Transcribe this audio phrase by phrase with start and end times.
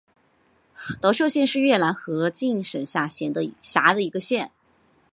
[0.99, 4.49] 德寿县是越南河静省下辖的一个县。